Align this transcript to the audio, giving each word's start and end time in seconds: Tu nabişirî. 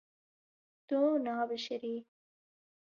Tu 0.87 1.01
nabişirî. 1.25 1.95